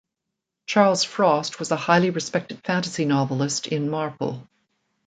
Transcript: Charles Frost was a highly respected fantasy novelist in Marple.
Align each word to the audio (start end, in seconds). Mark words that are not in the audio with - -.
Charles 0.65 1.03
Frost 1.03 1.59
was 1.59 1.69
a 1.69 1.75
highly 1.75 2.09
respected 2.09 2.63
fantasy 2.63 3.05
novelist 3.05 3.67
in 3.67 3.87
Marple. 3.87 4.47